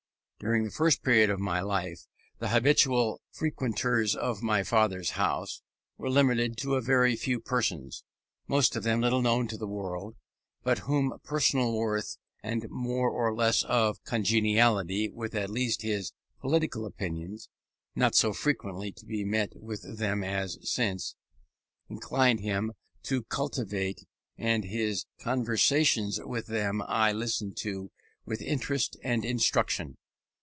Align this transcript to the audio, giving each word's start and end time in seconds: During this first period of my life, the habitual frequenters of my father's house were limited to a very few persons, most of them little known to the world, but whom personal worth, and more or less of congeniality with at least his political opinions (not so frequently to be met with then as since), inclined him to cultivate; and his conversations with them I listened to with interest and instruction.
During 0.43 0.63
this 0.63 0.75
first 0.75 1.03
period 1.03 1.29
of 1.29 1.39
my 1.39 1.59
life, 1.59 2.07
the 2.39 2.47
habitual 2.49 3.21
frequenters 3.31 4.15
of 4.15 4.41
my 4.41 4.63
father's 4.63 5.11
house 5.11 5.61
were 5.99 6.09
limited 6.09 6.57
to 6.57 6.73
a 6.73 6.81
very 6.81 7.15
few 7.15 7.39
persons, 7.39 8.03
most 8.47 8.75
of 8.75 8.81
them 8.81 9.01
little 9.01 9.21
known 9.21 9.47
to 9.49 9.57
the 9.59 9.67
world, 9.67 10.15
but 10.63 10.79
whom 10.79 11.13
personal 11.23 11.77
worth, 11.77 12.17
and 12.41 12.65
more 12.71 13.11
or 13.11 13.35
less 13.35 13.63
of 13.65 14.03
congeniality 14.03 15.09
with 15.09 15.35
at 15.35 15.51
least 15.51 15.83
his 15.83 16.11
political 16.39 16.87
opinions 16.87 17.47
(not 17.93 18.15
so 18.15 18.33
frequently 18.33 18.91
to 18.93 19.05
be 19.05 19.23
met 19.23 19.51
with 19.55 19.99
then 19.99 20.23
as 20.23 20.57
since), 20.67 21.15
inclined 21.87 22.39
him 22.39 22.71
to 23.03 23.21
cultivate; 23.25 24.07
and 24.39 24.63
his 24.65 25.05
conversations 25.19 26.19
with 26.23 26.47
them 26.47 26.81
I 26.87 27.11
listened 27.11 27.57
to 27.57 27.91
with 28.25 28.41
interest 28.41 28.97
and 29.03 29.23
instruction. 29.23 29.97